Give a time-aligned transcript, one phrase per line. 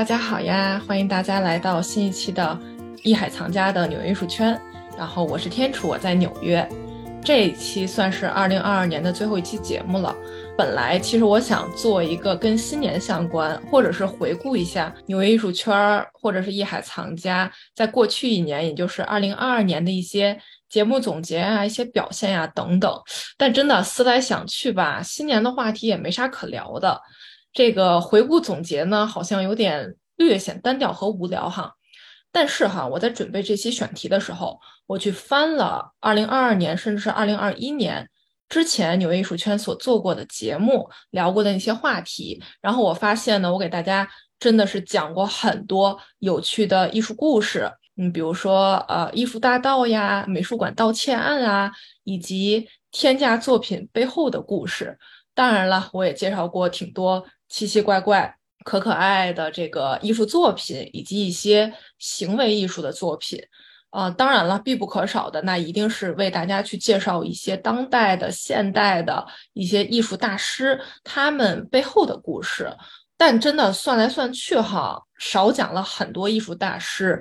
[0.00, 0.82] 大家好呀！
[0.88, 2.58] 欢迎大家来到新一期的
[3.02, 4.58] 艺海藏家的纽约艺术圈。
[4.96, 6.66] 然后我是天楚，我在纽约。
[7.22, 10.16] 这一期算是二零二二年的最后一期节目了。
[10.56, 20.40] 本来其实我想做一个跟新年相关，或者是回顾一下纽约艺术圈或者是艺海藏家在过去一年，也就是二零二二年的一些
[20.70, 22.90] 节目总结啊、一些表现呀等等。
[23.36, 26.98] 但真的思来想去吧，新年的话题也没啥可聊的。
[27.52, 31.74] 这个回顾总结呢，好像有点略显单调和无聊哈。
[32.32, 38.08] 但是哈，我在准备这期选题的时候，我去翻了2022年甚至是2021年
[38.48, 51.72] 之前纽约艺术圈所做过的节目，聊过的那些话题，然后我发现呢，我给大家真的是讲过很多有趣的艺术故事，嗯，比如说呃，艺术大道呀，美术馆盗窃案啊，
[52.04, 54.98] 以及天价作品背后的故事。
[55.34, 57.24] 当然了，我也介绍过挺多。
[57.50, 58.34] 奇奇怪怪、
[58.64, 63.38] 可可爱爱的这个艺术作品，以及一些行为艺术的作品，
[63.90, 72.74] 啊，当然了，必不可少的那一定是为大家去介绍一些当代的、现代的一些艺术大师他们背后的故事。
[73.16, 77.20] 但真的算来算去哈，少讲了很多艺术大师。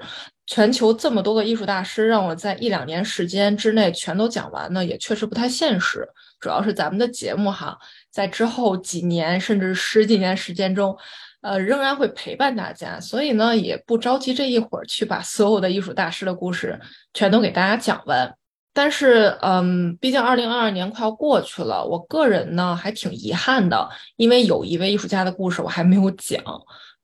[0.50, 6.09] 全球这么多个艺术大师，让我在一两年时间之内全都讲完呢，也确实不太现实。
[6.39, 7.78] 主要是咱们的节目哈。
[8.09, 10.97] 在之后几年甚至十几年时间中，
[11.42, 16.80] 呃，仍然会陪伴大家，所以呢，也不着急这一会儿去把所有的艺术大师的故事
[17.14, 18.33] 全都给大家讲完。
[18.73, 26.42] 但是，嗯，毕竟二零二二年快要过去了，我个人呢还挺遗憾的，因为有一位艺术家的故事我还没有讲，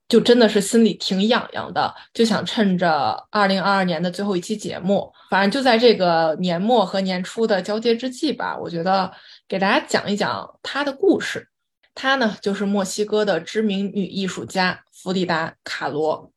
[0.08, 9.12] 就真的是心里挺痒痒的，就想趁着二零二二年的最后一期节目，反正就在这个年末和年初的交接之际吧，我觉得。
[9.48, 11.48] 给大家讲一讲她的故事。
[11.94, 16.32] 她呢，就是墨西哥的知名女艺术家弗里达·卡罗。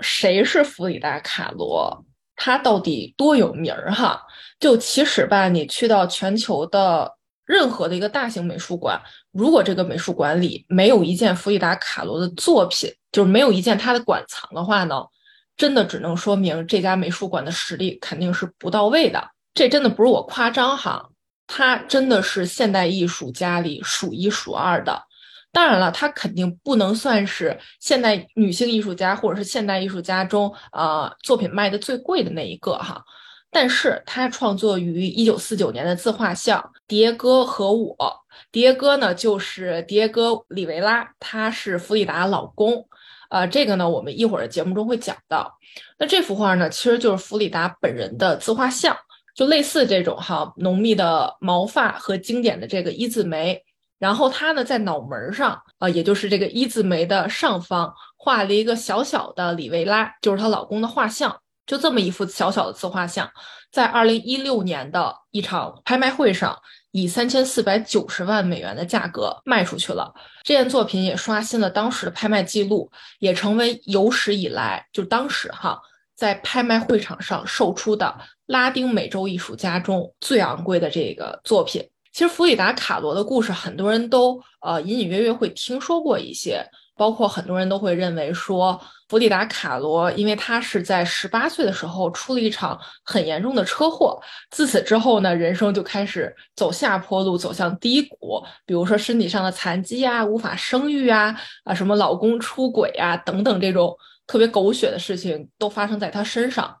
[0.00, 2.04] 谁是弗里达·卡罗？
[2.34, 4.20] 她到底多有名儿哈？
[4.58, 7.15] 就其实吧，你去到全球的
[7.46, 9.00] 任何的一个大型美术馆，
[9.32, 15.02] 如果这个美术馆里没有一件弗里达·卡罗的作品，就是没有一件他的馆藏的话呢，
[15.56, 19.30] 真的只能说明这家美术馆的实力肯定是不到位的。
[19.54, 21.08] 这真的不是我夸张哈。
[21.48, 25.00] 他真的是现代艺术家里数一数二的，
[25.52, 33.00] 当然了，她肯定不能算是现代女性艺术家或者是现代艺术家中呃作品卖的最贵的那一个哈。
[33.58, 36.60] 但是他创作于一九四九年的自画像
[36.94, 37.96] 《迭戈和我》，
[38.52, 42.86] 迭戈呢就是迭戈·里维拉，他是弗里达老公，
[43.30, 45.56] 呃，这个呢我们一会儿节目中会讲到。
[45.98, 48.94] 那这幅画呢其实就是弗里达本人的自画像。
[49.34, 53.62] 就类似这种哈，浓密的毛发和经典的这个一字眉，
[53.98, 63.28] 然后他呢在脑门上啊，也就是这个一字眉的上方画了一个小小的里维拉，就是她老公的画像，就这么一幅小小的自画像，
[63.72, 66.56] 在二零一六年的一场拍卖会上，
[66.92, 70.14] 以三千四百九十万美元的价格卖出去了。
[70.44, 75.80] 这件作品也刷新了当时的拍卖记录，也成为有史以来就当时哈。
[76.14, 78.16] 在拍卖会场上售出的
[78.46, 86.64] 拉丁美洲艺术家中最昂贵的这个作品，其实弗里达·卡罗的故事，很多人都呃隐隐约约会听说过一些，
[86.96, 94.20] 包括很多人都会认为说，弗里达·卡罗因为他是在十八岁的时候出了一场很严重的车祸，
[94.50, 103.96] 自此之后呢，人生就开始走下坡路，走向低谷，比如说身体上的残疾啊，无法生育啊，啊什么老公出轨啊等等这种。
[104.28, 106.76] 特别狗血的事情都发生在他身上，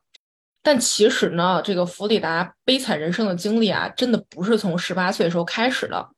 [0.64, 6.08] 但其实呢，这个弗里达悲惨人生的经历啊，真的不是从十八岁的时候开始的，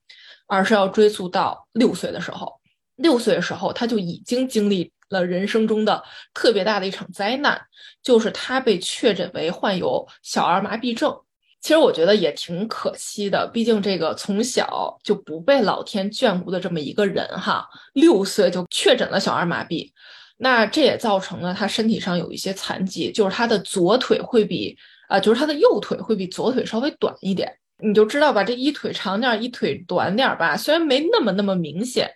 [0.46, 2.57] 而是要追溯到六岁的时候。
[2.98, 6.02] 六岁的时候，他就已经经历了人生中的
[6.34, 7.58] 特别大的一场灾难，
[8.02, 11.16] 就是他被确诊为患有小儿麻痹症。
[11.60, 19.90] 其实我觉得也挺可惜的，毕竟这个从小就不被老天眷顾的这么一个人哈，六岁就确诊了小儿麻痹。
[20.36, 24.76] 那这也造成了他身体上有一些残疾，就是他的左腿会比
[25.08, 27.52] 啊，就是他的右腿会比左腿稍微短一点。
[27.80, 32.08] 你就知道吧，这一腿长点，一腿短点吧，虽然没那么那么明显，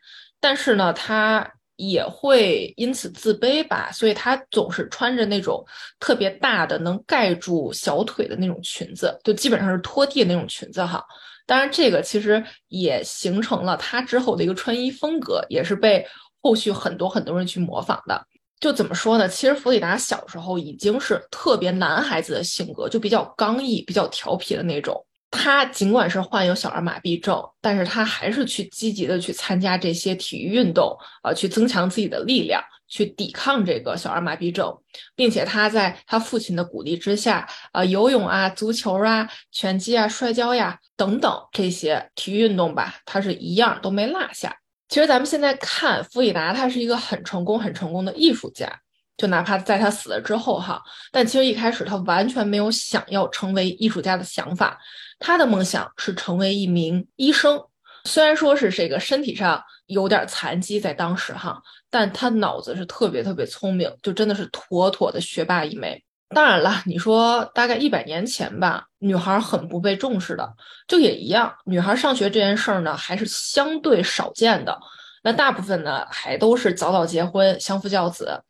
[0.43, 5.65] 但是呢，他也会因此自卑吧，所以他总是穿着那种
[5.99, 11.03] 特别大的能盖住小腿的那种裙子，就基本上是拖地的那种裙子哈。
[11.47, 16.07] 当然，这个其实也形成了他之后的一个穿衣风格，也是被。
[16.45, 18.21] 后续很多很多人去模仿的，
[18.59, 19.29] 就怎么说呢？
[19.29, 25.01] 其实弗里达小时候已经是特别男孩子的性格，就比较刚毅、比较调皮的那种。
[25.33, 34.77] 他尽管是患有小儿麻痹症，但是他还是去积极的去参加这些体育运动，啊，去增强自己的力量，去抵抗这个小儿麻痹症，
[35.17, 44.55] 并且他在他父亲的鼓励之下，啊，游泳啊、足球啊、拳击啊、摔跤呀等等这些体育运动吧，他是一样都没落下。
[44.91, 48.71] 其实咱们现在看弗里达，他是一个很成功、很成功的艺术家，
[49.17, 54.79] 就哪怕在他死了之后哈，但其实一开始他完全没有想要成为艺术家的想法，
[55.23, 57.59] 他的梦想是成为一名医生。
[58.05, 66.03] 虽然说是这个身体上有点残疾，在当时哈，但他脑子是特别特别聪明，就真的是妥妥的学霸一枚。
[66.35, 70.53] 当然了，你说大概一百年前吧，女孩很不被重视的，
[70.89, 71.55] 就也一样。
[71.67, 74.77] 女孩上学这件事儿呢，还是相对少见的。
[75.23, 78.43] 那大部分呢，还都是早早结婚，相夫教子。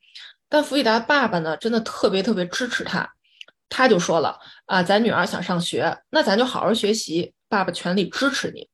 [0.49, 3.13] 但弗里达爸爸呢，真的特别特别支持她，
[3.75, 8.69] 他就说了啊，咱女儿想上学，那咱就好好学习，爸爸全力支持你。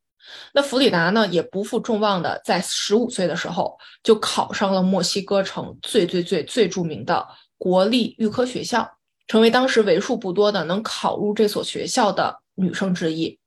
[0.53, 7.25] 那弗里达呢，也不负众望的，在十五岁的时候就考上了墨西哥城最最最最著名的
[7.57, 13.39] 国立预科学校，成为当时为数不多的能考入这所学校的女生之一。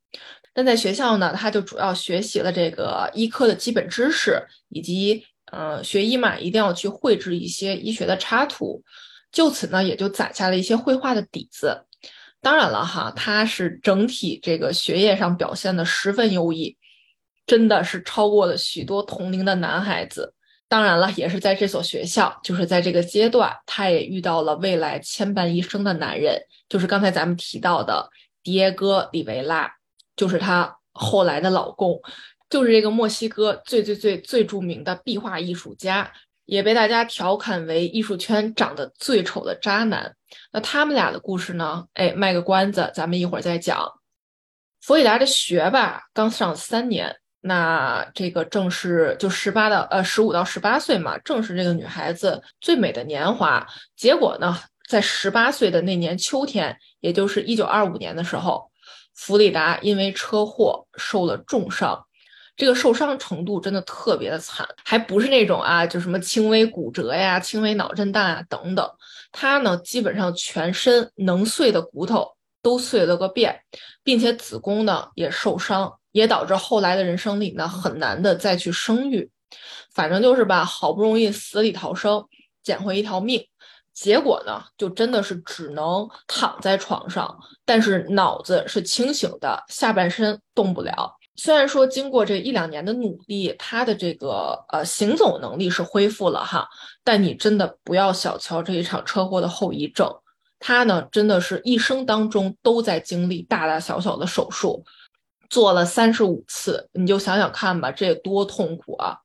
[0.54, 5.22] 但在学校呢，她就主要学习了这个医科的基本知识，以及
[5.52, 8.82] 呃，学医嘛，一定要去绘制一些医学的插图，
[9.32, 11.86] 就此呢，也就攒下了一些绘画的底子。
[12.40, 16.76] 当然了哈，他是整体这个学业上表现的十分优异，
[17.46, 20.34] 真的是超过了许多同龄的男孩子。
[20.68, 28.08] 当然了，也是在这所学校，就是在这个阶段，他也遇到了未来牵绊一生的男人，就是刚才咱们提到的
[28.42, 29.70] 迭戈·里维拉，
[30.16, 32.00] 就是他后来的老公，
[32.50, 36.10] 就是这个墨西哥最最最最著名的壁画艺术家。
[36.52, 40.14] 也被大家调侃为艺术圈长得最丑的渣男。
[40.52, 41.86] 那他们俩的故事呢？
[41.94, 43.90] 哎，卖个关子，咱们一会儿再讲。
[44.82, 53.66] 弗里达的学吧刚上三年，那这个正是就十八到呃十五到十八岁嘛，正是这个女孩子最美的年华。
[53.96, 54.54] 结果呢，
[54.90, 58.70] 在十八岁的那年秋天，也就是一九二五年的时候，
[59.14, 62.06] 弗里达因为车祸受了重伤。
[62.56, 68.88] 这个受伤程度真的特别的惨，还不是那种啊，就什么轻微骨折呀、轻微脑震荡啊等等。
[69.32, 73.58] 他呢，基本上全身能碎的骨头都碎了个遍，
[74.04, 79.30] 并且子宫呢也受伤，也导致后来的人生里呢很难的再去生育。
[79.94, 82.24] 反正就是吧，好不容易死里逃生，
[82.62, 83.42] 捡回一条命，
[83.94, 91.16] 结果呢，就真的是只能躺在床上，但是脑子是清醒的，下半身动不了。
[91.34, 96.68] 虽然说经过这一两年的努力，他的这个呃行走能力是恢复了哈，
[97.02, 100.14] 但你真的不要小瞧这一场车祸的后遗症，
[100.58, 104.84] 他呢真的是一生当中都在经历大大小小的手术，
[105.48, 109.16] 做了三十五次，你就想想看吧，这多痛苦啊！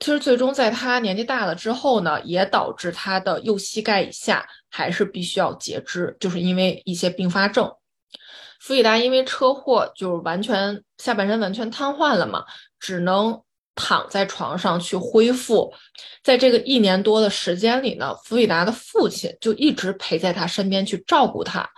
[0.00, 7.70] 其实最终在他年纪大了之后呢，也导致他的右膝盖以下还是必须要截肢，就是因为一些并发症。
[8.64, 12.42] 弗里达因为车祸就是完全下半身完全瘫痪了嘛，
[12.80, 13.42] 只能
[13.74, 15.70] 躺在床上去恢复。
[16.22, 21.68] 在这个一年多的时间里呢，弗里达的父亲就一直陪在他身边去照顾他。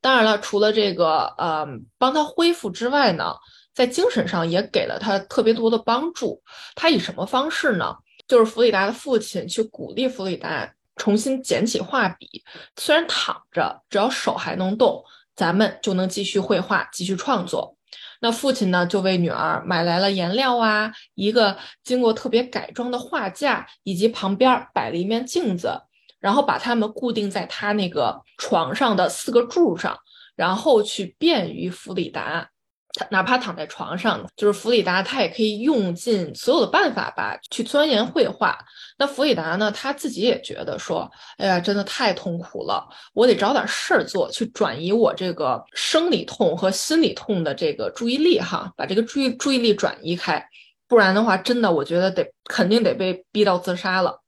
[0.00, 1.64] 当然了，除了这个呃
[1.96, 3.36] 帮他恢复之外呢，
[3.72, 6.42] 在精神上也给了他特别多的帮助。
[6.74, 7.94] 他以什么方式呢？
[8.26, 12.42] 就是弗里达的父亲去鼓励弗里达重新捡起画笔，
[12.76, 15.04] 虽然躺着，只要手还能动。
[15.34, 17.76] 咱们就能继续绘画，继续创作。
[18.20, 25.82] 那父亲呢，就为女儿买来了颜料啊，一个经过特别改装的画架，以及旁边摆了一面镜子，
[26.20, 29.98] 然后把它们固定在他那个床上的四个柱上，
[30.36, 32.51] 然后去便于弗里达。
[32.94, 38.58] 他哪怕躺在床上，就是弗里达，他也可以用尽所有的办法吧，去钻研绘画。
[38.98, 50.46] 那弗里达呢，他自己也觉得说，哎呀，真的太痛苦了，我得找点事儿做，去转移我这个生理痛和心理痛的这个注意力哈，把这个注意注意力转移开，
[50.86, 54.20] 不然的话，真的我觉得得肯定得被逼到自杀了。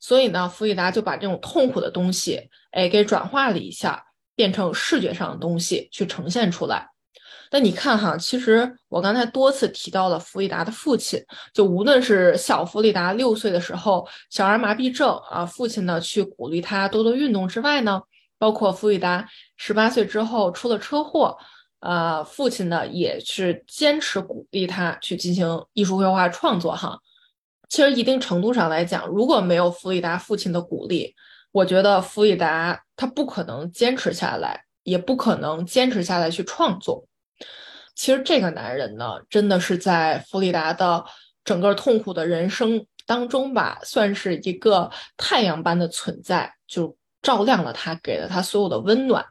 [0.00, 6.88] 所以呢，弗里达就把这种痛苦的东西，哎，给转化了一下，变成视觉上的东西去呈现出来。
[7.50, 11.22] 那你看哈，其实我刚才多次提到了弗里达的父亲，
[11.54, 18.02] 就无论是小弗里达六岁的时候小儿麻痹症啊，父亲呢去鼓励他多多运动之外呢，
[18.38, 19.26] 包括弗里达
[19.56, 21.38] 十八岁之后出了车祸，
[21.80, 26.98] 呃，父亲呢也是坚持鼓励他去进行艺术绘画创作哈。
[27.70, 31.14] 其实一定程度上来讲，如果没有弗里达父亲的鼓励，
[31.52, 37.07] 我觉得弗里达他不可能坚持下来，也不可能坚持下来去创作。
[37.94, 41.04] 其实这个男人呢，真的是在弗里达的
[41.44, 49.24] 整个痛苦的人生当中吧，算是一个太阳般的存在，就照亮了他，给了他所有的温暖。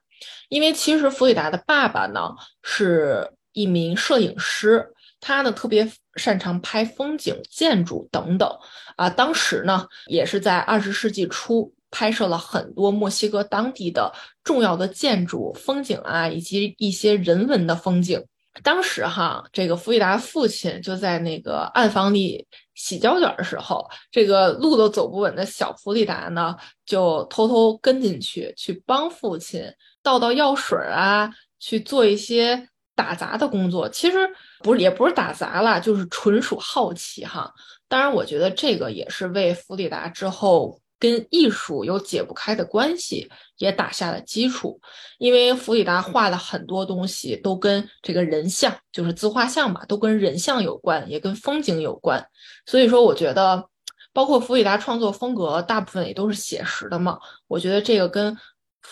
[0.49, 8.49] 因为其实弗里达的爸爸呢是一名摄影师，他呢特别擅长拍风景、建筑等等
[8.95, 9.09] 啊。
[9.09, 14.13] 当时呢也是在二十世纪初拍摄了很多墨西哥当地的
[14.43, 18.23] 重要的建筑、风景啊，以及一些人文的风景。
[18.63, 29.63] 当时哈，这个弗里达父亲就在那个暗房里洗胶卷的时候，这个路都走不稳的小弗里达呢，就偷偷跟进去，去帮父亲。
[30.01, 31.29] 倒倒药水啊，
[31.59, 34.17] 去做一些打杂的工作，其实
[34.63, 37.53] 不是，也不是打杂了，就是纯属好奇哈。
[37.89, 44.79] 当然，我觉得这个也是为弗里达之后跟艺术有解不开的关系也打下了基础。
[45.17, 52.27] 因为弗里达画的很多东西都跟这个人像，就是自画像嘛，都跟人像有关，也跟风景有关。
[52.65, 53.69] 所以说，我觉得
[54.13, 57.19] 包括弗里达创作风格大部分也都是写实的嘛。
[57.47, 58.37] 我觉得这个跟。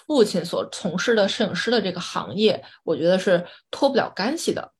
[0.07, 4.73] 父亲所从事的摄影师的这个行业，我觉得是脱不了干系的。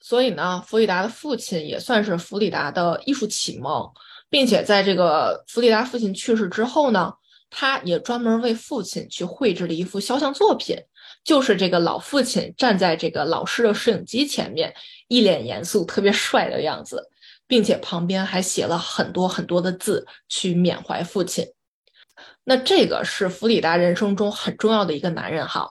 [0.00, 3.90] 所以呢，弗里达的父亲也算是弗里达的艺术启蒙，
[4.30, 7.12] 并且在这个弗里达父亲去世之后呢，
[7.50, 10.76] 他也专门为父亲去绘制了一幅肖像作品，
[11.24, 14.72] 就是这个老父亲站在这个老式的摄影机前面，
[15.08, 17.10] 一脸严肃、特别帅的样子，
[17.46, 21.44] 并且旁边还写了很多很多的字去缅怀父亲。
[22.44, 25.70] 那这个是弗里达人生中很重要的一个男人哈，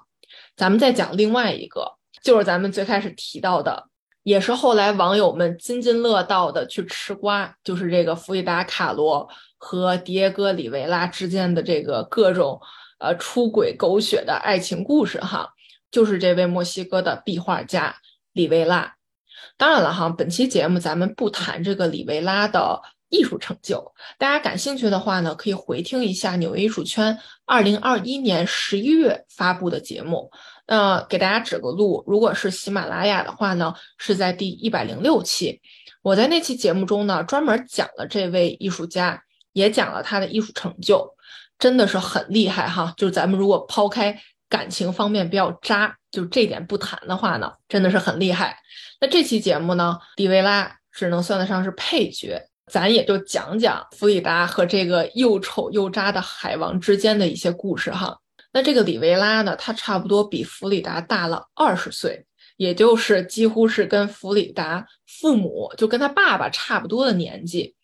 [0.56, 3.88] 咱们再讲另外一个，就是咱们最开始提到的，
[4.24, 12.60] 也是后来网友们津津乐道的去吃瓜，就是这个弗里达卡罗和迪耶戈里维拉之间的这个各种
[13.00, 15.50] 呃出轨狗血的爱情故事哈，
[15.92, 17.96] 就是这位墨西哥的壁画家
[18.34, 18.96] 里维拉。
[19.58, 22.82] 当然了哈，本期节目咱们不谈这个里维拉的。
[23.12, 30.30] 艺术成就，大家感兴趣的话呢，可以回听一下纽约艺术圈二零二一年十一月发布的节目。
[30.72, 35.60] 那给大家指个路，如果是喜马拉雅的话呢，是在第一百零六期。
[36.04, 39.20] 我在那期节目中呢，专门讲了这位艺术家，
[39.54, 41.10] 也讲了他的艺术成就，
[41.58, 42.94] 真的是很厉害哈。
[42.96, 44.16] 就是咱们如果抛开
[44.48, 48.56] 感情方面比较渣，就这点不谈的话呢，真的是很厉害。
[49.02, 52.40] 那这期节目呢，迪维拉只能算得上是配角。
[52.72, 58.20] 咱也就讲讲弗里达和这个又丑又渣的海王之间的一些故事哈。
[58.52, 62.26] 那这个里维拉呢，他差不多比弗里达大了二十岁，
[62.58, 67.76] 也就是几乎是跟弗里达父母就跟他爸爸差不多的年纪，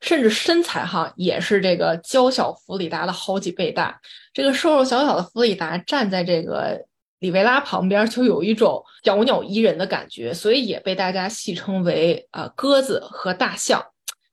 [0.00, 4.00] 甚至身材哈也是这个娇小弗里达的好几倍大。
[4.32, 6.86] 这个瘦瘦小小的弗里达站在这个
[7.18, 13.84] 里维拉旁边，就有一种小鸟依人的感觉，所以也被大家戏称为啊鸽子和大象。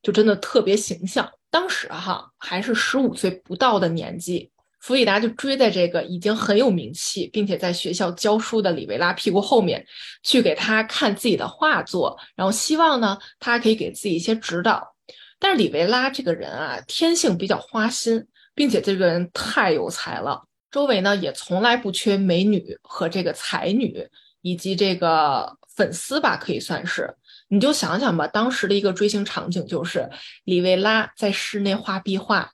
[0.01, 1.27] 就真的特别形象。
[1.49, 4.51] 当时哈还是十五岁不到的年纪，
[4.85, 9.83] 弗里达就追在这个已经很有名气，并且在学校教书的里维拉屁股后面，
[10.21, 14.93] 去给他看自己的画作，然后希望呢他可以给自己一些指导。
[15.39, 24.07] 但是里维拉这个人啊，天性比较花心，并且这个人太有才了，周围呢也从来不缺美女和这个才女，
[24.43, 27.11] 以及这个粉丝吧，可以算是。
[27.47, 30.07] 你就想想吧，当时的一个追星场景就是
[30.43, 32.51] 里维拉在室内画壁画，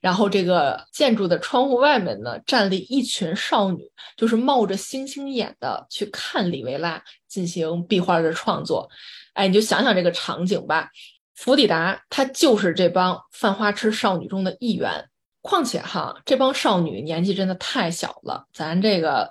[0.00, 3.84] 然后这个建筑的窗户外面呢站立一群少女，
[4.16, 8.88] 就是冒着星星眼的去看里维拉进行壁画的创作。
[9.34, 10.90] 哎，你就想想这个场景吧。
[11.34, 15.08] 弗里达她就是这帮犯花痴少女中的一员。
[15.42, 19.30] 况且哈，这帮少女年纪真的太小了，咱这个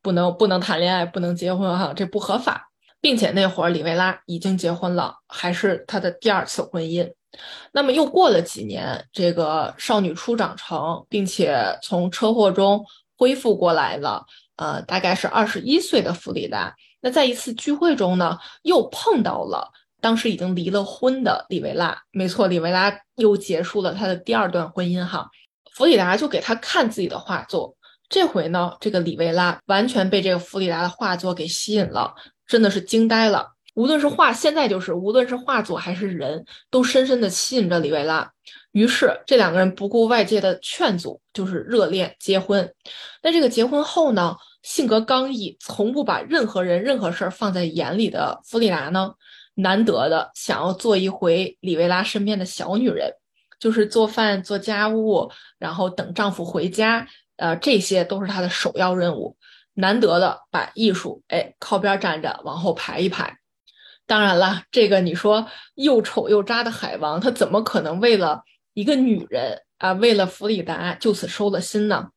[0.00, 2.68] 不能不能谈恋爱，不能结婚哈，这不合法。
[3.02, 7.10] 并且那会儿里维拉已经结婚了，还是他的第二次婚姻。
[7.72, 12.84] 那么又过了几年，这个少女初长成，并且从车祸中
[13.16, 14.24] 恢复过来了。
[14.56, 16.74] 呃，大概是二十一岁的弗里达。
[17.00, 19.70] 那在一次聚会中呢，又碰到了
[20.02, 22.02] 当时已经离了婚的里维拉。
[22.10, 25.04] 没错，里维拉又结束了他的第二段婚姻。
[25.04, 25.30] 哈，
[25.72, 27.74] 弗里达就给他看自己的画作。
[28.08, 32.14] 这回呢，这个里维拉完全被这个弗里达的画作给吸引了。
[32.46, 38.30] 真的是惊呆了，无论是画，现在就是无论是画作还是人都深深的吸引着里维拉。
[38.72, 42.72] 于是这两个人不顾外界的劝阻，就是热恋结婚。
[43.22, 49.12] 那这个结婚后呢，性格刚毅，从不把任何人、任何事儿放在眼里的弗里达呢，
[49.54, 53.12] 难得的想要做一回里维拉身边的小女人，
[53.58, 59.36] 就是做饭、做家务，然后等丈夫回家，呃，这些都是她的首要任务。
[59.74, 63.39] 难得的把艺术哎靠边站着，往后排一排。
[64.10, 68.42] 当然了，这个你说又丑又渣的海王，他怎么可能为了
[68.74, 72.08] 一个女人啊，为了弗里达就此收了心呢？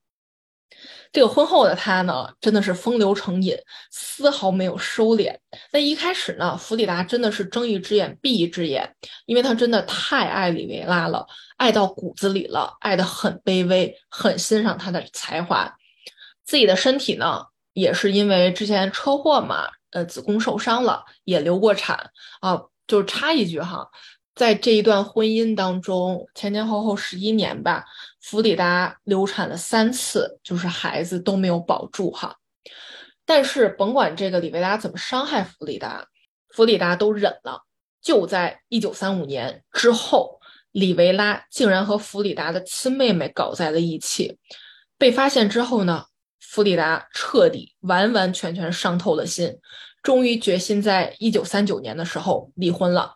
[1.12, 3.55] 这个婚后的他呢，真的是风流成瘾，
[3.91, 5.38] 丝毫没有收敛。
[5.71, 8.95] 那一开始呢，弗里达真的是睁一只眼闭一只眼，
[9.27, 15.71] 因为他真的太爱里维拉了，爱到骨子里了，爱得很卑微，很欣赏他的才华。
[16.43, 19.68] 自己的身体呢，也是因为之前车祸嘛。
[19.92, 22.10] 呃，子宫受伤了，也流过产
[22.42, 22.60] 啊。
[22.88, 23.88] 就插一句哈，
[24.34, 27.86] 在这一段婚姻当中，前前后后十一年吧，
[28.20, 32.36] 弗里达流产了三次，就是孩子都没有保住哈。
[33.24, 36.08] 但是甭管这个里维拉怎么伤害弗里达，
[36.50, 37.62] 弗里达都忍了。
[38.01, 40.39] 就在一九三五年之后，
[40.72, 44.39] 里维拉竟然和弗里达的亲妹妹搞在了一起，
[44.98, 46.06] 被发现之后呢？
[46.53, 49.57] 弗里达彻底完完全全伤透了心，
[50.03, 53.15] 终于决心在一九三九年的时候离婚了。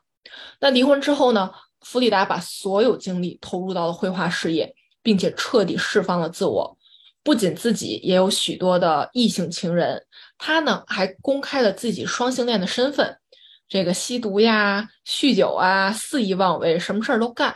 [0.59, 1.51] 那离婚之后呢？
[1.81, 6.75] 弗里达把所有精力投入到了绘画事业，并且彻底释放了自我。
[7.21, 10.03] 不仅自己也有许多的异性情人，
[10.39, 13.19] 他呢还公开了自己双性恋的身份。
[13.69, 17.55] 这个吸毒呀、酗酒啊、肆意妄为，什么事儿都干。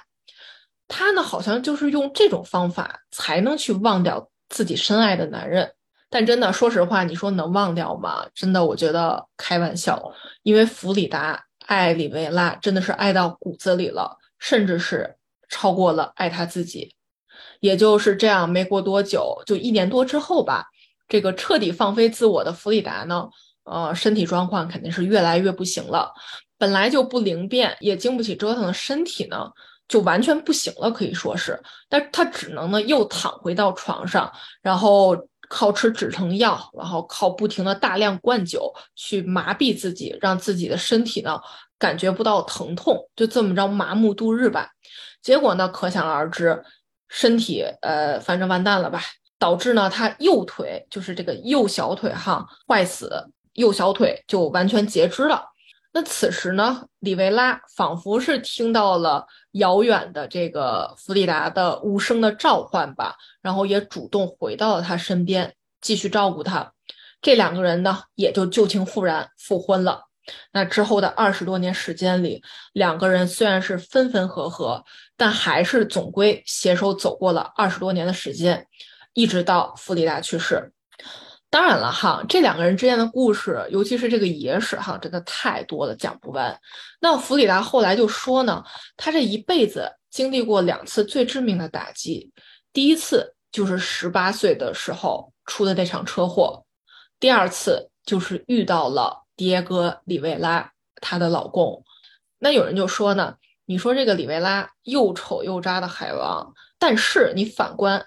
[0.87, 4.30] 他呢好像就是用这种方法才能去忘掉。
[4.51, 5.71] 自己深爱的男人，
[6.09, 8.27] 但真的，说实话，你说能忘掉吗？
[8.35, 10.13] 真的，我觉得开玩笑。
[10.43, 15.15] 因为弗里达爱里维拉真的是爱到骨子里了，甚至是
[15.49, 16.93] 超过了爱他自己。
[17.61, 20.65] 也就是这样，没过多久，就一年多之后吧，
[21.07, 23.29] 这个彻底放飞自我的弗里达呢，
[23.63, 26.11] 呃，身体状况肯定是越来越不行了。
[26.57, 29.49] 本来就不灵便，也经不起折腾的身体呢。
[29.91, 34.31] 就完全不行了，可以说是，但他只能呢又躺回到床上，
[34.61, 35.13] 然后
[35.49, 41.37] 靠吃止疼药，然后靠不停的大量灌酒去麻痹自己，让自己的身体呢
[41.77, 44.69] 感觉不到疼痛，就这么着麻木度日吧。
[45.21, 46.63] 结果呢，可想而知，
[47.09, 49.03] 身体呃反正完蛋了吧，
[49.37, 53.11] 导致呢他右腿就是这个右小腿哈坏死，
[53.55, 55.50] 右小腿就完全截肢了。
[55.93, 66.71] 那此时呢，里维拉仿佛是听到了遥远的这个弗里达的无声的召唤吧，然后也主动回到了他身边，继续照顾他。
[67.21, 70.05] 这两个人呢，也就旧情复燃，复婚了。
[70.53, 74.85] 那之后的二十多年时间里，两个人虽然是分分合合，
[75.17, 78.65] 但还是总归携手走过了二十多年的时间，
[79.13, 80.71] 一直到弗里达去世。
[81.51, 86.57] 当然了哈，这两个人之间的故事，尤其是这个野史哈，真的太多了，讲不完。
[87.01, 88.63] 那弗里达后来就说呢，
[88.95, 92.31] 他这一辈子经历过两次最致命的打击，
[92.71, 96.63] 第一次就是十八岁的时候出的那场车祸，
[97.19, 101.83] 第二次就是遇到了迭戈·里维拉，她的老公。
[102.39, 103.35] 那有人就说呢，
[103.65, 108.05] 你说这个里维拉又丑又渣的海王，但是你反观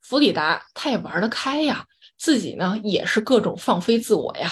[0.00, 1.84] 弗里达，他也玩得开呀。
[2.24, 4.50] 自己呢也是各种放飞自我呀，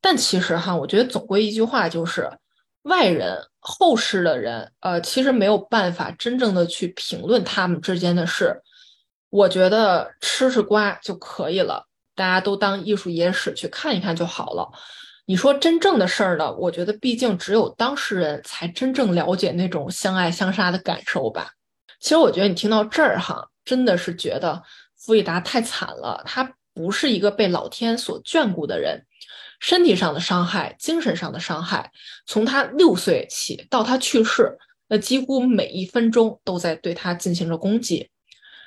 [0.00, 2.28] 但其实哈，我觉得总归一句话就是，
[2.82, 8.60] 外人后世的人，呃，其实没有办法真正的去评论他们之间的事。
[9.30, 14.68] 我觉得吃吃瓜就可以了，大家都当艺术野史去看一看就好了。
[15.24, 16.52] 你说真正的事儿呢？
[16.56, 21.52] 我觉得毕竟只有当事人才真正了解那种相爱相杀的感受吧。
[22.00, 24.60] 其实我觉得你听到这儿哈，真的是觉得
[24.96, 26.52] 弗里达太惨了，他。
[26.74, 29.04] 不是一个被老天所眷顾的人，
[29.60, 31.92] 身体上的伤害，精神上的伤害，
[32.26, 34.58] 从他六岁起到他去世，
[34.88, 38.10] 那几乎每一分钟都在对他进行着攻击。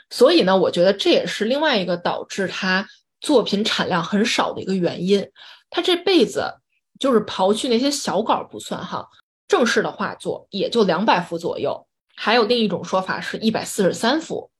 [0.09, 2.87] 所以呢，我觉得这也是另外一个导致他
[3.21, 5.27] 作品产量很少的一个原因。
[5.71, 6.53] 他这辈子
[6.99, 9.07] 就是刨去那些小稿不算哈，
[9.47, 14.51] 正式的画作也就两百幅左右，还有另一种说法是一百四十三幅，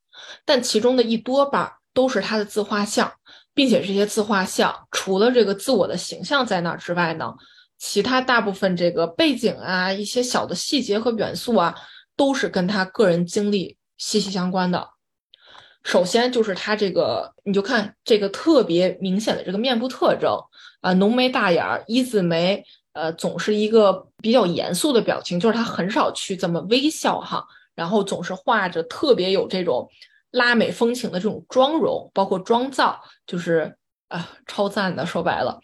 [0.46, 3.14] 但其中的一多半都是他的自画像。
[3.56, 7.34] 并且这些自画像，除了这个自我的形象在那儿之外呢，
[7.80, 11.74] 其他大部分这个背景啊，一些小的细节和元素啊，
[12.18, 14.89] 都是跟他个人经历息息相关的。
[15.84, 20.38] 首先就是他这个，你就看这个特别明显的这个面部特征
[20.82, 29.89] 啊，浓眉大眼儿，一字眉，呃，总是一个比较严肃的表情，就是他很少去这么微笑哈，然后总是画着特别有这种。
[30.36, 33.74] 拉美风情的这种妆容，包括妆造，就是
[34.10, 35.06] 啊，超赞的。
[35.06, 35.60] 说白了，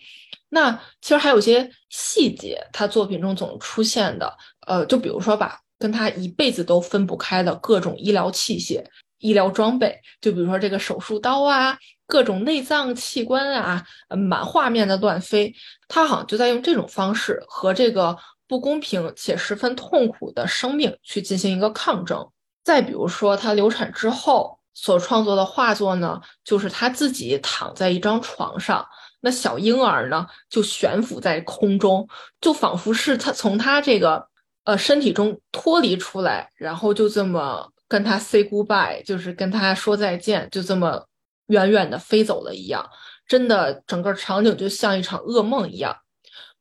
[0.47, 8.81] 那其实还有些细节，他作品中总出现的，呃，就比如说吧，跟他一辈子都分不开的各种医疗器械、
[9.19, 15.53] 医疗装备，就比如说这个手术刀啊，各种内脏器官啊，满画面的乱飞，
[15.89, 22.25] 他好像就在用这种方式和这个不公平且十分痛苦的生命去进行一个抗争。
[22.63, 28.85] 再比如说，她流产之后所创作的画作呢，就是他自己躺在一张床上，
[29.21, 32.07] 那小婴儿呢就悬浮在空中，
[32.39, 34.27] 就仿佛是他从他这个
[34.63, 41.05] 呃身体中脱离出来，然后就这么跟他 say goodbye，就是跟他说再见，就这么
[41.47, 42.89] 远远的飞走了一样。
[43.27, 45.95] 真的，整个场景就像一场噩梦一样。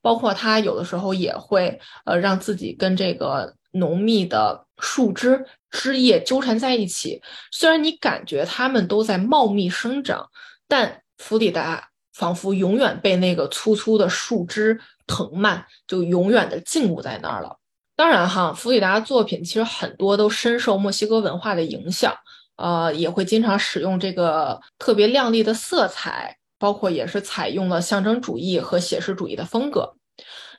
[0.03, 10.29] 包括他有的时候也会呃让自己跟这个浓密的树枝枝叶纠缠在一起，虽然你感觉它们都在茂密生长，
[10.67, 17.59] 但弗里达仿佛永远被那个粗粗的树枝藤蔓就永远的禁锢在那儿了。
[17.97, 22.15] 当然哈，弗里达的作品其实很多都深受墨西哥文化的影响，
[22.57, 26.37] 呃，也会经常使用这个特别亮丽的色彩。
[26.61, 29.95] 包括也是采用了象征主义和写实主义的风格，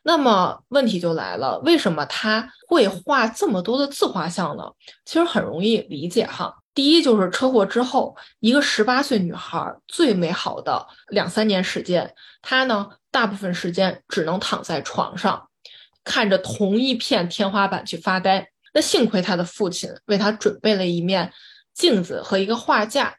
[0.04, 4.64] 那么问题就来了，为什么他会画这么多的自画像呢？
[5.06, 6.58] 其实很容易理解哈。
[6.74, 15.50] 第一就是车祸之后，一个十八岁女孩最美好的两三年时间，她呢大部分时间只能躺在床上，
[16.04, 18.48] 看着同一片天花板去发呆。
[18.74, 21.32] 那幸亏她的父亲为她准备了一面
[21.74, 23.16] 镜子和一个画架。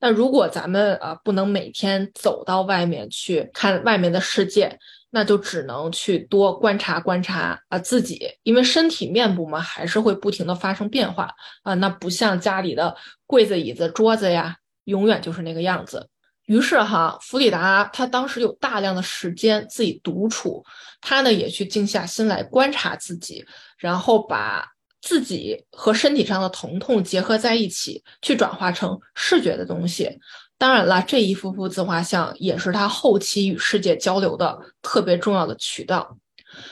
[0.00, 4.78] 那如果咱们啊不能每天走到外面去看外面的世界，
[5.14, 11.30] 那就只能去多观察观察啊自己，因为身体面部嘛还是会不停的发生变化
[11.62, 16.08] 啊，那不像家里的柜子、椅子、桌子呀，永远就是那个样子。
[16.46, 20.64] 于是哈，弗里达他当时有大量的时间自己独处，
[21.00, 23.46] 他呢也去静下心来观察自己，
[23.78, 24.68] 然后把。
[25.06, 30.18] 自己和身体上的疼痛结合在一起，去转化成视觉的东西。
[30.56, 36.16] 当然了，这一幅幅自画像也是他后期与世界交流的特别重要的渠道。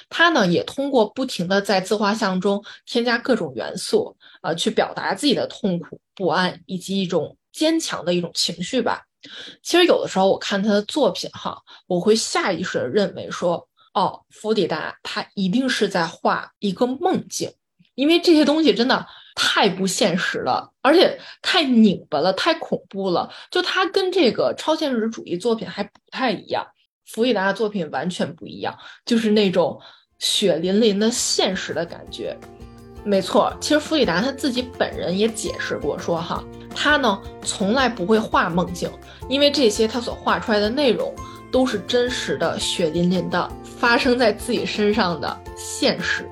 [0.09, 9.03] 他呢，也通过不停的在自画像中添加各种元素，呃，去表达自己的痛苦、不安以及一种坚强的一种情绪吧。
[9.63, 17.53] 其实有的时候我看他的作品哈，我会下意识的认为说，哦，弗迪达他一定是在画一个梦境。
[17.95, 23.31] 因为这些东西真的太不现实了，而且太拧巴了，太恐怖了。
[23.51, 26.67] 就它跟这个超现实主义作品还不太一样，
[27.07, 29.81] 弗里达的作品完全不一样，就是那种
[30.19, 32.37] 血淋淋的现实的感觉。
[33.05, 38.89] 没错，其实弗里达他自己本人也解释过，说哈，他呢从来不会画梦境，
[39.29, 41.13] 因为这些他所画出来的内容
[41.51, 46.31] 都是真实的、血淋淋的发生在自己身上的现实。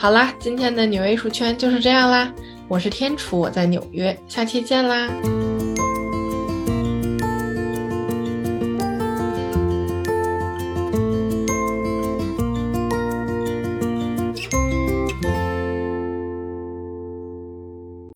[0.00, 2.32] 好啦，今天的纽约艺术圈就是这样啦。
[2.68, 5.10] 我是天楚，我在纽约，下期见啦。